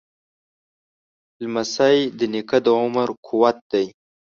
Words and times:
لمسی 1.41 1.97
د 2.17 2.19
نیکه 2.33 2.57
د 2.65 2.67
عمر 2.81 3.07
قوت 3.27 3.57
دی. 3.71 3.85